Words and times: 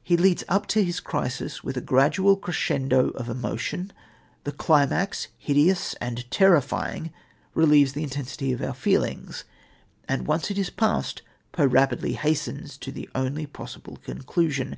He 0.00 0.16
leads 0.16 0.44
up 0.48 0.68
to 0.68 0.84
his 0.84 1.00
crisis 1.00 1.64
with 1.64 1.76
a 1.76 1.80
gradual 1.80 2.36
crescendo 2.36 3.08
of 3.08 3.28
emotion. 3.28 3.92
The 4.44 4.52
climax, 4.52 5.26
hideous 5.36 5.94
and 5.94 6.24
terrifying, 6.30 7.10
relieves 7.52 7.92
the 7.92 8.04
intensity 8.04 8.52
of 8.52 8.62
our 8.62 8.74
feelings, 8.74 9.42
and 10.08 10.24
once 10.24 10.52
it 10.52 10.58
is 10.58 10.70
past 10.70 11.22
Poe 11.50 11.66
rapidly 11.66 12.12
hastens 12.12 12.78
to 12.78 12.92
the 12.92 13.08
only 13.16 13.44
possible 13.44 13.96
conclusion. 13.96 14.76